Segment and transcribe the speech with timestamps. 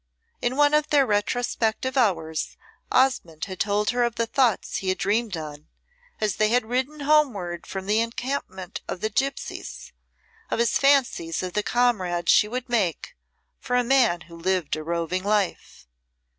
[0.41, 2.57] In one of their retrospective hours,
[2.91, 5.67] Osmonde had told her of the thoughts he had dreamed on,
[6.19, 9.93] as they had ridden homeward from the encampment of the gipsies
[10.49, 13.15] of his fancies of the comrade she would make
[13.59, 15.85] for a man who lived a roving life.